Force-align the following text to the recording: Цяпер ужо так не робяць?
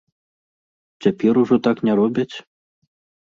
Цяпер 1.05 1.33
ужо 1.43 1.55
так 1.69 1.77
не 1.89 1.93
робяць? 2.01 2.31